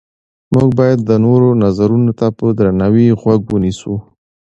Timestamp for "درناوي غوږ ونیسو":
2.59-3.93